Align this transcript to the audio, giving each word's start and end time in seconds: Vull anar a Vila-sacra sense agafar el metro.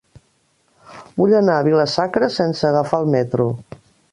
Vull 1.21 1.35
anar 1.41 1.57
a 1.57 1.67
Vila-sacra 1.69 2.31
sense 2.39 2.67
agafar 2.71 3.03
el 3.05 3.13
metro. 3.17 3.47